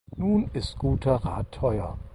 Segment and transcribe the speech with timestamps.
[0.17, 1.95] Nun ist guter Rat teuer.